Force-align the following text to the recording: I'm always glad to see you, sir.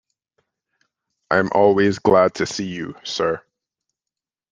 I'm 1.29 1.51
always 1.53 1.99
glad 1.99 2.33
to 2.33 2.47
see 2.47 2.65
you, 2.65 2.95
sir. 3.03 3.43